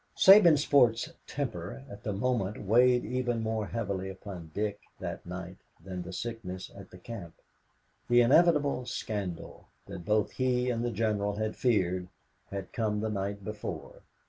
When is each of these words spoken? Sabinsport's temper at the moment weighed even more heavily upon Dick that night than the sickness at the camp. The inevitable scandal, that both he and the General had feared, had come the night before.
Sabinsport's 0.17 1.13
temper 1.27 1.83
at 1.87 2.01
the 2.01 2.11
moment 2.11 2.63
weighed 2.63 3.05
even 3.05 3.43
more 3.43 3.67
heavily 3.67 4.09
upon 4.09 4.49
Dick 4.51 4.79
that 4.99 5.23
night 5.27 5.57
than 5.85 6.01
the 6.01 6.11
sickness 6.11 6.71
at 6.75 6.89
the 6.89 6.97
camp. 6.97 7.35
The 8.09 8.21
inevitable 8.21 8.87
scandal, 8.87 9.67
that 9.85 10.03
both 10.03 10.31
he 10.31 10.71
and 10.71 10.83
the 10.83 10.89
General 10.89 11.35
had 11.35 11.55
feared, 11.55 12.07
had 12.49 12.73
come 12.73 12.99
the 12.99 13.11
night 13.11 13.45
before. 13.45 14.01